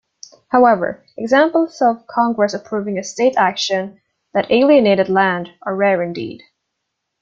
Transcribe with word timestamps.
However, 0.47 1.05
examples 1.15 1.79
of 1.79 2.07
Congress 2.07 2.55
approving 2.55 2.97
a 2.97 3.03
state 3.03 3.35
action 3.37 4.01
that 4.33 4.49
alienated 4.49 5.09
land 5.09 5.49
are 5.61 5.75
rare 5.75 6.01
indeed. 6.01 6.41